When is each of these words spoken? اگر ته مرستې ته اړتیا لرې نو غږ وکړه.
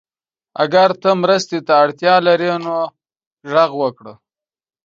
اگر 0.63 0.89
ته 1.01 1.09
مرستې 1.23 1.57
ته 1.67 1.73
اړتیا 1.83 2.15
لرې 2.27 2.51
نو 2.65 2.75
غږ 3.51 3.71
وکړه. 3.81 4.13